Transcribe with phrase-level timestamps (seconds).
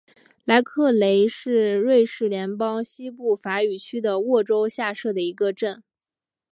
[0.45, 5.83] 莱克雷是瑞士联邦西部法语区的沃州下设的一个镇。